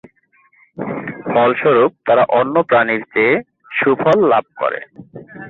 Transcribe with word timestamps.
ফলস্বরূপ, 1.25 1.91
তারা 2.05 2.23
অন্য 2.39 2.55
প্রাণীর 2.63 3.01
চেয়ে 3.13 3.35
সুফল 3.71 4.17
লাভ 4.27 4.45
করে। 4.57 4.79